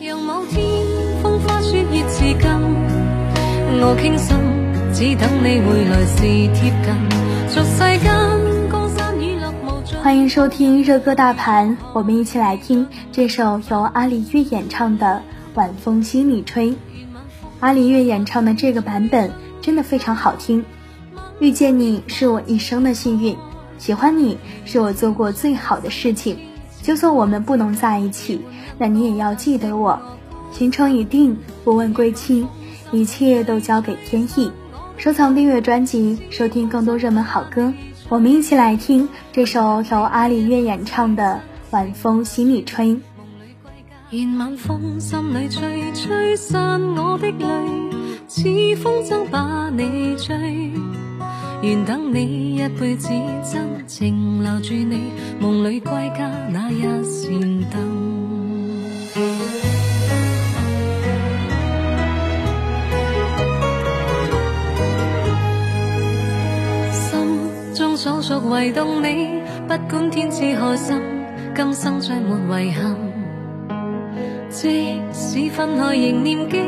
[0.00, 0.62] 让某天
[1.20, 2.48] 风花雪月至今，
[3.80, 4.36] 我倾心，
[4.94, 6.22] 只等你回来时
[6.54, 6.94] 贴近。
[7.48, 9.98] 俗世间江山雨落无尽。
[9.98, 15.20] 欢迎收听热歌大盘，我们一起来听这首由阿里月演唱的
[15.58, 16.70] 《晚风心里吹》。
[17.58, 20.64] 阿里月演唱的这个版本真的非常好听。
[21.40, 23.36] 遇见你是我一生的幸运，
[23.78, 26.38] 喜欢你是我做过最好的事情。
[26.88, 28.40] 就算我们不能在一起，
[28.78, 30.00] 那你也要记得我。
[30.50, 32.46] 行程已定，不问归期，
[32.90, 34.50] 一切都交给天意。
[34.96, 37.70] 收藏订阅专辑，收听更多热门好歌。
[38.08, 41.22] 我们一起来听这首由阿里月演唱的
[41.72, 42.86] 《晚风心里吹》。
[44.08, 47.44] 愿晚风心里吹，吹散我的泪，
[48.26, 48.42] 似
[48.82, 49.67] 风筝把。
[51.68, 53.10] 愿等你一辈子
[53.44, 57.30] 真情留住你，梦里归家那一扇
[57.70, 57.78] 灯。
[66.90, 71.02] 心中所属唯独你，不管天知海深，
[71.54, 72.96] 今生再没遗憾。
[74.48, 76.58] 即使分开仍念记，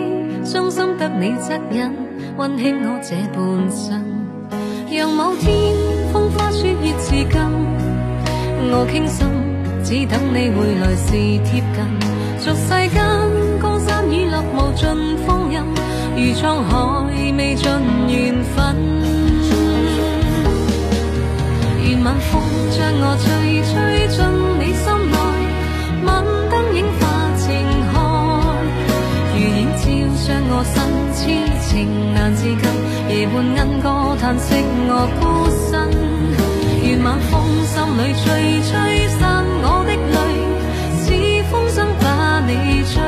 [0.44, 1.90] 伤心得你恻隐，
[2.36, 4.19] 温馨我这半生。
[4.92, 5.52] 让某天
[6.12, 7.40] 风花雪月至今，
[8.72, 9.24] 我倾心，
[9.84, 11.12] 只等你回来时
[11.44, 11.78] 贴近。
[12.40, 12.98] 俗世间
[13.62, 14.82] 江山雨落无尽
[15.24, 15.62] 风阴，
[16.16, 16.74] 如沧海
[17.38, 17.70] 未尽
[18.08, 18.74] 缘分。
[21.84, 23.30] 愿晚风将我吹，
[30.60, 30.76] 我身，
[31.16, 31.24] 痴
[31.64, 32.60] 情难自禁。
[33.08, 35.88] 夜半莺歌叹息，我孤身。
[36.84, 37.32] 愿晚风
[37.64, 40.20] 心里吹，吹散我的泪，
[41.00, 41.08] 似
[41.48, 42.04] 风筝把
[42.44, 43.00] 你追。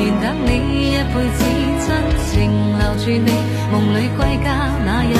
[0.00, 0.48] 愿等你
[0.92, 1.44] 一辈子
[1.84, 1.92] 真
[2.24, 2.32] 情
[2.78, 3.28] 留住你，
[3.70, 4.48] 梦里归家
[4.82, 5.12] 那一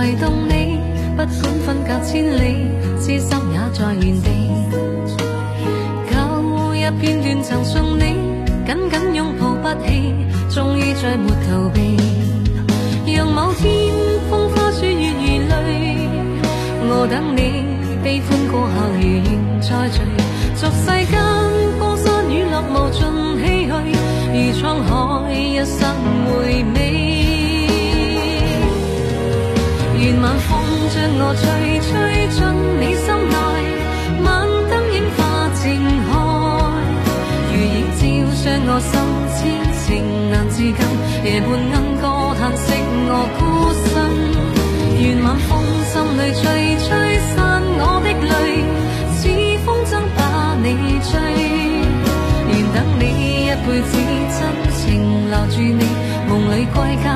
[0.00, 0.80] 唯动你，
[1.14, 1.28] 不管
[1.66, 2.66] 分隔千里，
[2.98, 4.30] 痴心也在原地。
[6.08, 6.16] 旧
[6.72, 8.16] 日片段曾送你，
[8.66, 10.14] 紧紧拥抱不弃，
[10.48, 11.98] 终于再没逃避。
[13.14, 13.94] 让某天
[14.30, 16.08] 风花雪月如泪，
[16.88, 17.66] 我等你
[18.02, 20.00] 悲欢过后如愿再聚。
[20.56, 21.12] 俗世间
[21.78, 23.04] 江山雨落无尽
[23.36, 23.76] 唏嘘，
[24.32, 25.78] 如沧海一生
[26.24, 26.64] 回
[31.22, 31.44] 我吹，
[31.84, 31.90] 吹
[32.32, 32.40] 进
[32.80, 33.36] 你心内，
[34.24, 34.28] 晚
[34.70, 35.20] 灯映化
[35.54, 35.60] 情
[36.08, 36.10] 海，
[37.52, 38.00] 如映照
[38.40, 38.92] 将我心，
[39.36, 39.38] 痴
[39.84, 39.88] 情
[40.30, 40.80] 难自禁。
[41.22, 42.04] 夜半莺歌
[42.40, 42.72] 叹息，
[43.06, 43.40] 我孤
[43.84, 43.92] 身。
[44.98, 45.50] 愿晚风
[45.92, 46.42] 心里吹，
[46.88, 46.88] 吹
[47.36, 47.36] 散
[47.78, 48.64] 我的泪，
[49.20, 49.20] 似
[49.64, 50.18] 风筝把
[50.56, 50.66] 你
[51.04, 51.12] 追。
[52.48, 53.04] 愿等你
[53.44, 53.92] 一辈子
[54.34, 54.40] 真
[54.72, 54.80] 情
[55.28, 55.84] 留住你，
[56.28, 57.06] 梦里归家